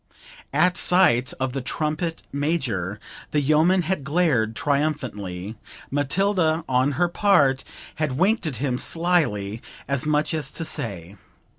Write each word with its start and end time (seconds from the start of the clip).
At 0.51 0.77
sight 0.77 1.31
of 1.39 1.53
the 1.53 1.61
trumpet 1.61 2.23
major 2.33 2.99
the 3.29 3.39
yeoman 3.39 3.83
had 3.83 4.03
glared 4.03 4.55
triumphantly; 4.55 5.57
Matilda, 5.91 6.63
on 6.67 6.93
her 6.93 7.07
part, 7.07 7.63
had 7.97 8.17
winked 8.17 8.47
at 8.47 8.55
him 8.55 8.79
slily, 8.79 9.61
as 9.87 10.07
much 10.07 10.33
as 10.33 10.49
to 10.53 10.65
say 10.65 11.17